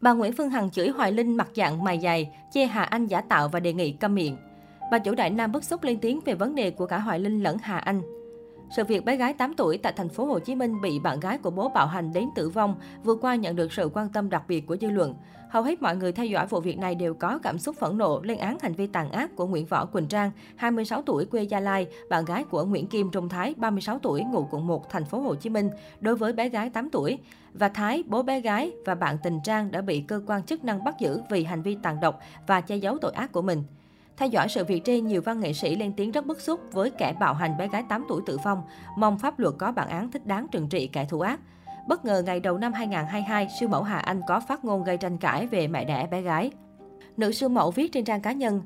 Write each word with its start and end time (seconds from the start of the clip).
Bà 0.00 0.12
Nguyễn 0.12 0.32
Phương 0.32 0.50
Hằng 0.50 0.70
chửi 0.70 0.88
Hoài 0.88 1.12
Linh 1.12 1.36
mặt 1.36 1.48
dạng 1.54 1.84
mày 1.84 2.00
dày, 2.00 2.30
chê 2.50 2.64
Hà 2.66 2.82
Anh 2.82 3.06
giả 3.06 3.20
tạo 3.20 3.48
và 3.48 3.60
đề 3.60 3.72
nghị 3.72 3.92
câm 3.92 4.14
miệng. 4.14 4.36
Bà 4.92 4.98
chủ 4.98 5.14
Đại 5.14 5.30
Nam 5.30 5.52
bức 5.52 5.64
xúc 5.64 5.82
lên 5.82 5.98
tiếng 6.00 6.20
về 6.24 6.34
vấn 6.34 6.54
đề 6.54 6.70
của 6.70 6.86
cả 6.86 6.98
Hoài 6.98 7.18
Linh 7.18 7.42
lẫn 7.42 7.58
Hà 7.58 7.78
Anh. 7.78 8.02
Sự 8.70 8.84
việc 8.84 9.04
bé 9.04 9.16
gái 9.16 9.34
8 9.34 9.54
tuổi 9.56 9.78
tại 9.78 9.92
thành 9.96 10.08
phố 10.08 10.24
Hồ 10.24 10.38
Chí 10.38 10.54
Minh 10.54 10.80
bị 10.80 10.98
bạn 10.98 11.20
gái 11.20 11.38
của 11.38 11.50
bố 11.50 11.68
bạo 11.68 11.86
hành 11.86 12.12
đến 12.12 12.28
tử 12.34 12.48
vong 12.48 12.74
vừa 13.04 13.14
qua 13.14 13.34
nhận 13.34 13.56
được 13.56 13.72
sự 13.72 13.90
quan 13.94 14.08
tâm 14.08 14.30
đặc 14.30 14.42
biệt 14.48 14.66
của 14.66 14.76
dư 14.80 14.90
luận. 14.90 15.14
Hầu 15.50 15.62
hết 15.62 15.82
mọi 15.82 15.96
người 15.96 16.12
theo 16.12 16.26
dõi 16.26 16.46
vụ 16.46 16.60
việc 16.60 16.78
này 16.78 16.94
đều 16.94 17.14
có 17.14 17.38
cảm 17.42 17.58
xúc 17.58 17.76
phẫn 17.76 17.98
nộ 17.98 18.20
lên 18.22 18.38
án 18.38 18.56
hành 18.62 18.72
vi 18.72 18.86
tàn 18.86 19.10
ác 19.12 19.36
của 19.36 19.46
Nguyễn 19.46 19.66
Võ 19.66 19.84
Quỳnh 19.84 20.06
Trang, 20.06 20.30
26 20.56 21.02
tuổi 21.02 21.24
quê 21.24 21.42
Gia 21.42 21.60
Lai, 21.60 21.86
bạn 22.10 22.24
gái 22.24 22.44
của 22.44 22.64
Nguyễn 22.64 22.86
Kim 22.86 23.10
Trung 23.10 23.28
Thái, 23.28 23.54
36 23.56 23.98
tuổi 23.98 24.22
ngụ 24.22 24.46
quận 24.50 24.66
1 24.66 24.90
thành 24.90 25.04
phố 25.04 25.20
Hồ 25.20 25.34
Chí 25.34 25.50
Minh 25.50 25.70
đối 26.00 26.16
với 26.16 26.32
bé 26.32 26.48
gái 26.48 26.70
8 26.70 26.90
tuổi. 26.90 27.18
Và 27.54 27.68
Thái, 27.68 28.02
bố 28.06 28.22
bé 28.22 28.40
gái 28.40 28.72
và 28.84 28.94
bạn 28.94 29.16
tình 29.22 29.38
Trang 29.44 29.70
đã 29.70 29.80
bị 29.80 30.00
cơ 30.00 30.22
quan 30.26 30.42
chức 30.42 30.64
năng 30.64 30.84
bắt 30.84 30.94
giữ 31.00 31.20
vì 31.30 31.44
hành 31.44 31.62
vi 31.62 31.76
tàn 31.82 32.00
độc 32.00 32.20
và 32.46 32.60
che 32.60 32.76
giấu 32.76 32.98
tội 32.98 33.12
ác 33.12 33.32
của 33.32 33.42
mình. 33.42 33.62
Theo 34.20 34.28
dõi 34.28 34.48
sự 34.48 34.64
việc 34.64 34.84
trên, 34.84 35.06
nhiều 35.06 35.22
văn 35.22 35.40
nghệ 35.40 35.52
sĩ 35.52 35.76
lên 35.76 35.92
tiếng 35.96 36.10
rất 36.10 36.26
bức 36.26 36.40
xúc 36.40 36.60
với 36.72 36.90
kẻ 36.90 37.14
bạo 37.20 37.34
hành 37.34 37.56
bé 37.58 37.68
gái 37.68 37.84
8 37.88 38.04
tuổi 38.08 38.22
tử 38.26 38.38
vong, 38.44 38.62
mong 38.96 39.18
pháp 39.18 39.38
luật 39.38 39.54
có 39.58 39.72
bản 39.72 39.88
án 39.88 40.10
thích 40.10 40.26
đáng 40.26 40.46
trừng 40.52 40.68
trị 40.68 40.86
kẻ 40.86 41.04
thù 41.04 41.20
ác. 41.20 41.40
Bất 41.88 42.04
ngờ 42.04 42.22
ngày 42.26 42.40
đầu 42.40 42.58
năm 42.58 42.72
2022, 42.72 43.48
siêu 43.60 43.68
mẫu 43.68 43.82
Hà 43.82 43.98
Anh 43.98 44.20
có 44.28 44.40
phát 44.40 44.64
ngôn 44.64 44.84
gây 44.84 44.96
tranh 44.96 45.18
cãi 45.18 45.46
về 45.46 45.68
mẹ 45.68 45.84
đẻ 45.84 46.06
bé 46.10 46.22
gái. 46.22 46.50
Nữ 47.16 47.32
siêu 47.32 47.48
mẫu 47.48 47.70
viết 47.70 47.92
trên 47.92 48.04
trang 48.04 48.20
cá 48.20 48.32
nhân, 48.32 48.62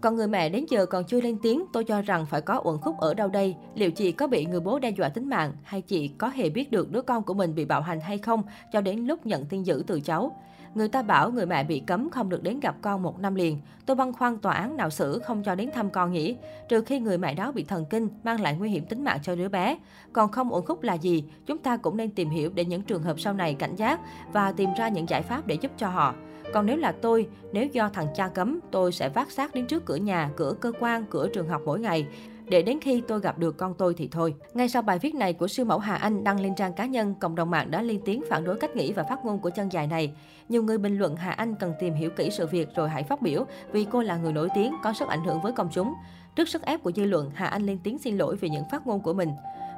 còn 0.00 0.16
người 0.16 0.28
mẹ 0.28 0.48
đến 0.48 0.66
giờ 0.68 0.86
còn 0.86 1.04
chưa 1.04 1.20
lên 1.20 1.38
tiếng, 1.42 1.64
tôi 1.72 1.84
cho 1.84 2.02
rằng 2.02 2.26
phải 2.26 2.40
có 2.40 2.60
uẩn 2.64 2.78
khúc 2.78 2.98
ở 2.98 3.14
đâu 3.14 3.28
đây. 3.28 3.56
Liệu 3.74 3.90
chị 3.90 4.12
có 4.12 4.26
bị 4.26 4.46
người 4.46 4.60
bố 4.60 4.78
đe 4.78 4.90
dọa 4.90 5.08
tính 5.08 5.28
mạng 5.28 5.52
hay 5.62 5.82
chị 5.82 6.08
có 6.08 6.28
hề 6.28 6.50
biết 6.50 6.70
được 6.70 6.92
đứa 6.92 7.02
con 7.02 7.22
của 7.22 7.34
mình 7.34 7.54
bị 7.54 7.64
bạo 7.64 7.80
hành 7.80 8.00
hay 8.00 8.18
không 8.18 8.42
cho 8.72 8.80
đến 8.80 8.98
lúc 8.98 9.26
nhận 9.26 9.44
tin 9.44 9.62
dữ 9.62 9.84
từ 9.86 10.00
cháu? 10.00 10.36
Người 10.74 10.88
ta 10.88 11.02
bảo 11.02 11.30
người 11.30 11.46
mẹ 11.46 11.64
bị 11.64 11.82
cấm 11.86 12.10
không 12.10 12.28
được 12.28 12.42
đến 12.42 12.60
gặp 12.60 12.74
con 12.82 13.02
một 13.02 13.20
năm 13.20 13.34
liền. 13.34 13.58
Tôi 13.86 13.96
băn 13.96 14.12
khoăn 14.12 14.38
tòa 14.38 14.54
án 14.54 14.76
nào 14.76 14.90
xử 14.90 15.18
không 15.18 15.42
cho 15.42 15.54
đến 15.54 15.70
thăm 15.74 15.90
con 15.90 16.12
nhỉ? 16.12 16.36
Trừ 16.68 16.82
khi 16.82 17.00
người 17.00 17.18
mẹ 17.18 17.34
đó 17.34 17.52
bị 17.52 17.64
thần 17.64 17.84
kinh, 17.90 18.08
mang 18.24 18.40
lại 18.40 18.56
nguy 18.58 18.70
hiểm 18.70 18.86
tính 18.86 19.04
mạng 19.04 19.18
cho 19.22 19.36
đứa 19.36 19.48
bé. 19.48 19.78
Còn 20.12 20.30
không 20.30 20.52
ổn 20.52 20.64
khúc 20.66 20.82
là 20.82 20.94
gì? 20.94 21.24
Chúng 21.46 21.58
ta 21.58 21.76
cũng 21.76 21.96
nên 21.96 22.10
tìm 22.10 22.30
hiểu 22.30 22.50
để 22.54 22.64
những 22.64 22.82
trường 22.82 23.02
hợp 23.02 23.20
sau 23.20 23.32
này 23.32 23.54
cảnh 23.54 23.76
giác 23.76 24.00
và 24.32 24.52
tìm 24.52 24.70
ra 24.78 24.88
những 24.88 25.08
giải 25.08 25.22
pháp 25.22 25.46
để 25.46 25.54
giúp 25.60 25.70
cho 25.76 25.88
họ. 25.88 26.14
Còn 26.54 26.66
nếu 26.66 26.76
là 26.76 26.92
tôi, 26.92 27.28
nếu 27.52 27.66
do 27.66 27.88
thằng 27.88 28.06
cha 28.14 28.28
cấm, 28.28 28.60
tôi 28.70 28.92
sẽ 28.92 29.08
vác 29.08 29.30
xác 29.30 29.54
đến 29.54 29.66
trước 29.66 29.84
cửa 29.84 29.96
nhà, 29.96 30.30
cửa 30.36 30.54
cơ 30.60 30.72
quan, 30.80 31.04
cửa 31.10 31.28
trường 31.28 31.48
học 31.48 31.62
mỗi 31.64 31.80
ngày 31.80 32.06
để 32.48 32.62
đến 32.62 32.78
khi 32.80 33.02
tôi 33.08 33.20
gặp 33.20 33.38
được 33.38 33.56
con 33.56 33.74
tôi 33.74 33.94
thì 33.94 34.08
thôi. 34.12 34.34
Ngay 34.54 34.68
sau 34.68 34.82
bài 34.82 34.98
viết 34.98 35.14
này 35.14 35.32
của 35.32 35.48
siêu 35.48 35.64
mẫu 35.64 35.78
Hà 35.78 35.94
Anh 35.96 36.24
đăng 36.24 36.40
lên 36.40 36.54
trang 36.54 36.72
cá 36.72 36.86
nhân, 36.86 37.14
cộng 37.20 37.34
đồng 37.34 37.50
mạng 37.50 37.70
đã 37.70 37.82
lên 37.82 38.00
tiếng 38.04 38.22
phản 38.30 38.44
đối 38.44 38.56
cách 38.56 38.76
nghĩ 38.76 38.92
và 38.92 39.02
phát 39.02 39.24
ngôn 39.24 39.38
của 39.38 39.50
chân 39.50 39.72
dài 39.72 39.86
này. 39.86 40.12
Nhiều 40.48 40.62
người 40.62 40.78
bình 40.78 40.98
luận 40.98 41.16
Hà 41.16 41.30
Anh 41.30 41.54
cần 41.54 41.72
tìm 41.80 41.94
hiểu 41.94 42.10
kỹ 42.10 42.30
sự 42.30 42.46
việc 42.46 42.68
rồi 42.74 42.88
hãy 42.88 43.02
phát 43.02 43.22
biểu 43.22 43.44
vì 43.72 43.86
cô 43.90 44.02
là 44.02 44.16
người 44.16 44.32
nổi 44.32 44.48
tiếng, 44.54 44.74
có 44.82 44.92
sức 44.92 45.08
ảnh 45.08 45.24
hưởng 45.24 45.40
với 45.40 45.52
công 45.52 45.68
chúng. 45.72 45.94
Trước 46.36 46.48
sức 46.48 46.62
ép 46.62 46.82
của 46.82 46.92
dư 46.92 47.04
luận, 47.04 47.30
Hà 47.34 47.46
Anh 47.46 47.62
lên 47.62 47.78
tiếng 47.82 47.98
xin 47.98 48.18
lỗi 48.18 48.36
vì 48.36 48.48
những 48.48 48.64
phát 48.70 48.86
ngôn 48.86 49.00
của 49.00 49.12
mình. 49.14 49.28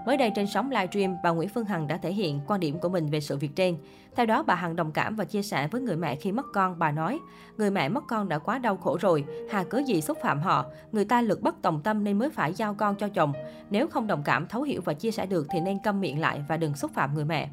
Mới 0.06 0.16
đây 0.16 0.30
trên 0.34 0.46
sóng 0.46 0.70
livestream, 0.70 1.16
bà 1.22 1.30
Nguyễn 1.30 1.48
Phương 1.48 1.64
Hằng 1.64 1.86
đã 1.86 1.96
thể 1.96 2.12
hiện 2.12 2.40
quan 2.46 2.60
điểm 2.60 2.78
của 2.78 2.88
mình 2.88 3.10
về 3.10 3.20
sự 3.20 3.36
việc 3.36 3.56
trên. 3.56 3.76
Theo 4.16 4.26
đó, 4.26 4.42
bà 4.42 4.54
Hằng 4.54 4.76
đồng 4.76 4.92
cảm 4.92 5.16
và 5.16 5.24
chia 5.24 5.42
sẻ 5.42 5.68
với 5.68 5.80
người 5.80 5.96
mẹ 5.96 6.16
khi 6.16 6.32
mất 6.32 6.46
con. 6.54 6.78
Bà 6.78 6.92
nói, 6.92 7.18
người 7.56 7.70
mẹ 7.70 7.88
mất 7.88 8.04
con 8.08 8.28
đã 8.28 8.38
quá 8.38 8.58
đau 8.58 8.76
khổ 8.76 8.98
rồi, 9.00 9.24
hà 9.50 9.64
cớ 9.64 9.78
gì 9.78 10.00
xúc 10.00 10.18
phạm 10.22 10.40
họ. 10.40 10.64
Người 10.92 11.04
ta 11.04 11.22
lực 11.22 11.42
bất 11.42 11.62
tòng 11.62 11.80
tâm 11.82 12.04
nên 12.04 12.18
mới 12.18 12.30
phải 12.30 12.54
giao 12.54 12.74
con 12.74 12.96
cho 12.96 13.08
chồng. 13.08 13.32
Nếu 13.70 13.88
không 13.88 14.06
đồng 14.06 14.22
cảm, 14.24 14.46
thấu 14.46 14.62
hiểu 14.62 14.80
và 14.84 14.94
chia 14.94 15.10
sẻ 15.10 15.26
được 15.26 15.46
thì 15.50 15.60
nên 15.60 15.78
câm 15.78 16.00
miệng 16.00 16.20
lại 16.20 16.44
và 16.48 16.56
đừng 16.56 16.74
xúc 16.74 16.90
phạm 16.94 17.14
người 17.14 17.24
mẹ. 17.24 17.48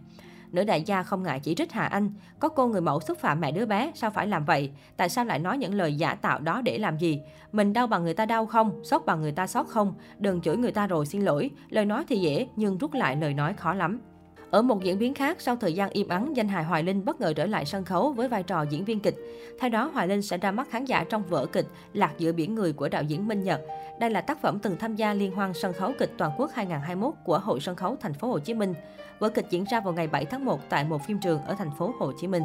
Nữ 0.53 0.63
đại 0.63 0.83
gia 0.83 1.03
không 1.03 1.23
ngại 1.23 1.39
chỉ 1.39 1.55
trích 1.55 1.71
Hà 1.71 1.85
Anh. 1.85 2.11
Có 2.39 2.49
cô 2.49 2.67
người 2.67 2.81
mẫu 2.81 2.99
xúc 2.99 3.17
phạm 3.19 3.41
mẹ 3.41 3.51
đứa 3.51 3.65
bé, 3.65 3.91
sao 3.95 4.11
phải 4.11 4.27
làm 4.27 4.45
vậy? 4.45 4.71
Tại 4.97 5.09
sao 5.09 5.25
lại 5.25 5.39
nói 5.39 5.57
những 5.57 5.73
lời 5.73 5.95
giả 5.95 6.15
tạo 6.15 6.39
đó 6.39 6.61
để 6.61 6.77
làm 6.77 6.97
gì? 6.97 7.21
Mình 7.51 7.73
đau 7.73 7.87
bằng 7.87 8.03
người 8.03 8.13
ta 8.13 8.25
đau 8.25 8.45
không? 8.45 8.83
Xót 8.83 9.05
bằng 9.05 9.21
người 9.21 9.31
ta 9.31 9.47
sót 9.47 9.67
không? 9.67 9.93
Đừng 10.19 10.41
chửi 10.41 10.57
người 10.57 10.71
ta 10.71 10.87
rồi 10.87 11.05
xin 11.05 11.21
lỗi. 11.21 11.49
Lời 11.69 11.85
nói 11.85 12.03
thì 12.07 12.17
dễ, 12.19 12.47
nhưng 12.55 12.77
rút 12.77 12.93
lại 12.93 13.15
lời 13.15 13.33
nói 13.33 13.53
khó 13.53 13.73
lắm. 13.73 13.99
Ở 14.53 14.61
một 14.61 14.83
diễn 14.83 14.99
biến 14.99 15.13
khác, 15.13 15.41
sau 15.41 15.55
thời 15.55 15.73
gian 15.73 15.89
im 15.89 16.07
ắng, 16.07 16.37
danh 16.37 16.47
hài 16.47 16.63
Hoài 16.63 16.83
Linh 16.83 17.05
bất 17.05 17.21
ngờ 17.21 17.33
trở 17.33 17.45
lại 17.45 17.65
sân 17.65 17.85
khấu 17.85 18.11
với 18.11 18.27
vai 18.27 18.43
trò 18.43 18.65
diễn 18.69 18.85
viên 18.85 18.99
kịch. 18.99 19.15
Theo 19.59 19.69
đó, 19.69 19.91
Hoài 19.93 20.07
Linh 20.07 20.21
sẽ 20.21 20.37
ra 20.37 20.51
mắt 20.51 20.67
khán 20.69 20.85
giả 20.85 21.05
trong 21.09 21.23
vở 21.23 21.45
kịch 21.45 21.67
Lạc 21.93 22.13
giữa 22.17 22.31
biển 22.31 22.55
người 22.55 22.73
của 22.73 22.89
đạo 22.89 23.03
diễn 23.03 23.27
Minh 23.27 23.43
Nhật. 23.43 23.61
Đây 23.99 24.09
là 24.09 24.21
tác 24.21 24.41
phẩm 24.41 24.59
từng 24.59 24.77
tham 24.77 24.95
gia 24.95 25.13
liên 25.13 25.31
hoan 25.31 25.53
sân 25.53 25.73
khấu 25.73 25.91
kịch 25.99 26.11
toàn 26.17 26.31
quốc 26.37 26.51
2021 26.53 27.13
của 27.25 27.39
Hội 27.39 27.59
sân 27.59 27.75
khấu 27.75 27.97
thành 28.01 28.13
phố 28.13 28.27
Hồ 28.27 28.39
Chí 28.39 28.53
Minh. 28.53 28.73
Vở 29.19 29.29
kịch 29.29 29.45
diễn 29.49 29.65
ra 29.71 29.79
vào 29.79 29.93
ngày 29.93 30.07
7 30.07 30.25
tháng 30.25 30.45
1 30.45 30.69
tại 30.69 30.83
một 30.83 31.05
phim 31.07 31.19
trường 31.19 31.41
ở 31.41 31.55
thành 31.55 31.71
phố 31.77 31.93
Hồ 31.99 32.11
Chí 32.21 32.27
Minh. 32.27 32.43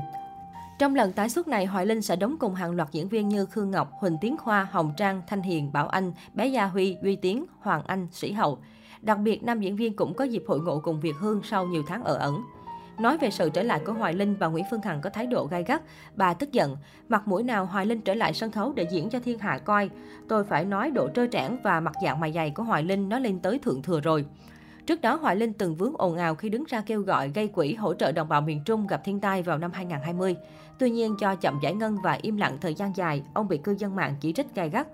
Trong 0.78 0.94
lần 0.94 1.12
tái 1.12 1.28
xuất 1.28 1.48
này, 1.48 1.66
Hoài 1.66 1.86
Linh 1.86 2.02
sẽ 2.02 2.16
đóng 2.16 2.36
cùng 2.40 2.54
hàng 2.54 2.70
loạt 2.70 2.88
diễn 2.92 3.08
viên 3.08 3.28
như 3.28 3.46
Khương 3.46 3.70
Ngọc, 3.70 3.90
Huỳnh 4.00 4.16
Tiến 4.20 4.36
Khoa, 4.36 4.68
Hồng 4.70 4.92
Trang, 4.96 5.22
Thanh 5.26 5.42
Hiền, 5.42 5.72
Bảo 5.72 5.88
Anh, 5.88 6.12
Bé 6.34 6.46
Gia 6.46 6.64
Huy, 6.66 6.96
Duy 7.02 7.16
Tiến, 7.16 7.46
Hoàng 7.60 7.82
Anh, 7.86 8.08
Sĩ 8.12 8.32
Hậu. 8.32 8.58
Đặc 9.02 9.18
biệt, 9.18 9.42
nam 9.42 9.60
diễn 9.60 9.76
viên 9.76 9.96
cũng 9.96 10.14
có 10.14 10.24
dịp 10.24 10.44
hội 10.46 10.60
ngộ 10.60 10.80
cùng 10.80 11.00
Việt 11.00 11.14
Hương 11.20 11.40
sau 11.42 11.66
nhiều 11.66 11.82
tháng 11.86 12.04
ở 12.04 12.14
ẩn. 12.14 12.42
Nói 12.98 13.18
về 13.18 13.30
sự 13.30 13.50
trở 13.50 13.62
lại 13.62 13.80
của 13.86 13.92
Hoài 13.92 14.14
Linh, 14.14 14.36
bà 14.38 14.46
Nguyễn 14.46 14.64
Phương 14.70 14.82
Hằng 14.82 15.00
có 15.00 15.10
thái 15.10 15.26
độ 15.26 15.46
gai 15.46 15.64
gắt. 15.64 15.82
Bà 16.16 16.34
tức 16.34 16.52
giận, 16.52 16.76
mặt 17.08 17.28
mũi 17.28 17.42
nào 17.42 17.66
Hoài 17.66 17.86
Linh 17.86 18.00
trở 18.00 18.14
lại 18.14 18.34
sân 18.34 18.50
khấu 18.50 18.72
để 18.72 18.86
diễn 18.90 19.10
cho 19.10 19.20
thiên 19.20 19.38
hạ 19.38 19.58
coi. 19.58 19.90
Tôi 20.28 20.44
phải 20.44 20.64
nói 20.64 20.90
độ 20.90 21.08
trơ 21.14 21.26
trẽn 21.26 21.58
và 21.62 21.80
mặt 21.80 21.92
dạng 22.02 22.20
mày 22.20 22.32
dày 22.32 22.50
của 22.50 22.62
Hoài 22.62 22.82
Linh 22.82 23.08
nó 23.08 23.18
lên 23.18 23.40
tới 23.40 23.58
thượng 23.58 23.82
thừa 23.82 24.00
rồi. 24.00 24.24
Trước 24.86 25.00
đó, 25.00 25.16
Hoài 25.16 25.36
Linh 25.36 25.52
từng 25.52 25.74
vướng 25.74 25.92
ồn 25.98 26.16
ào 26.16 26.34
khi 26.34 26.48
đứng 26.48 26.64
ra 26.68 26.80
kêu 26.80 27.00
gọi 27.00 27.28
gây 27.28 27.48
quỹ 27.48 27.74
hỗ 27.74 27.94
trợ 27.94 28.12
đồng 28.12 28.28
bào 28.28 28.40
miền 28.40 28.60
Trung 28.64 28.86
gặp 28.86 29.00
thiên 29.04 29.20
tai 29.20 29.42
vào 29.42 29.58
năm 29.58 29.70
2020. 29.72 30.36
Tuy 30.78 30.90
nhiên, 30.90 31.16
do 31.20 31.34
chậm 31.34 31.58
giải 31.62 31.74
ngân 31.74 31.96
và 32.02 32.12
im 32.22 32.36
lặng 32.36 32.58
thời 32.60 32.74
gian 32.74 32.96
dài, 32.96 33.22
ông 33.34 33.48
bị 33.48 33.58
cư 33.58 33.74
dân 33.78 33.96
mạng 33.96 34.14
chỉ 34.20 34.32
trích 34.32 34.54
gai 34.54 34.70
gắt. 34.70 34.86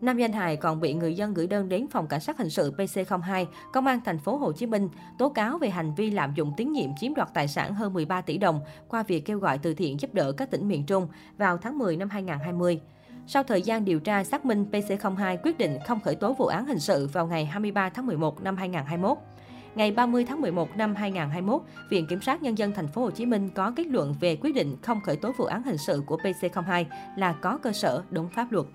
Nam 0.00 0.18
danh 0.18 0.32
hài 0.32 0.56
còn 0.56 0.80
bị 0.80 0.94
người 0.94 1.14
dân 1.14 1.34
gửi 1.34 1.46
đơn 1.46 1.68
đến 1.68 1.86
phòng 1.90 2.06
cảnh 2.06 2.20
sát 2.20 2.38
hình 2.38 2.50
sự 2.50 2.72
PC02, 2.76 3.46
công 3.72 3.86
an 3.86 4.00
thành 4.04 4.18
phố 4.18 4.36
Hồ 4.36 4.52
Chí 4.52 4.66
Minh 4.66 4.88
tố 5.18 5.28
cáo 5.28 5.58
về 5.58 5.70
hành 5.70 5.94
vi 5.94 6.10
lạm 6.10 6.34
dụng 6.34 6.52
tín 6.56 6.72
nhiệm 6.72 6.90
chiếm 7.00 7.14
đoạt 7.14 7.28
tài 7.34 7.48
sản 7.48 7.74
hơn 7.74 7.92
13 7.92 8.20
tỷ 8.20 8.38
đồng 8.38 8.60
qua 8.88 9.02
việc 9.02 9.24
kêu 9.24 9.38
gọi 9.38 9.58
từ 9.58 9.74
thiện 9.74 10.00
giúp 10.00 10.14
đỡ 10.14 10.32
các 10.32 10.50
tỉnh 10.50 10.68
miền 10.68 10.86
Trung 10.86 11.08
vào 11.38 11.56
tháng 11.56 11.78
10 11.78 11.96
năm 11.96 12.08
2020. 12.10 12.80
Sau 13.26 13.42
thời 13.42 13.62
gian 13.62 13.84
điều 13.84 14.00
tra 14.00 14.24
xác 14.24 14.44
minh, 14.44 14.66
PC02 14.72 15.36
quyết 15.42 15.58
định 15.58 15.78
không 15.86 16.00
khởi 16.00 16.14
tố 16.14 16.32
vụ 16.32 16.46
án 16.46 16.66
hình 16.66 16.78
sự 16.78 17.08
vào 17.12 17.26
ngày 17.26 17.44
23 17.44 17.88
tháng 17.88 18.06
11 18.06 18.42
năm 18.42 18.56
2021. 18.56 19.18
Ngày 19.74 19.92
30 19.92 20.24
tháng 20.24 20.40
11 20.40 20.76
năm 20.76 20.94
2021, 20.94 21.62
Viện 21.90 22.06
Kiểm 22.06 22.20
sát 22.20 22.42
Nhân 22.42 22.58
dân 22.58 22.72
thành 22.72 22.88
phố 22.88 23.02
Hồ 23.02 23.10
Chí 23.10 23.26
Minh 23.26 23.50
có 23.54 23.72
kết 23.76 23.86
luận 23.86 24.14
về 24.20 24.36
quyết 24.36 24.54
định 24.54 24.76
không 24.82 25.00
khởi 25.00 25.16
tố 25.16 25.32
vụ 25.36 25.44
án 25.44 25.62
hình 25.62 25.78
sự 25.78 26.02
của 26.06 26.16
PC02 26.16 26.84
là 27.16 27.32
có 27.32 27.58
cơ 27.62 27.72
sở 27.72 28.02
đúng 28.10 28.28
pháp 28.28 28.52
luật. 28.52 28.66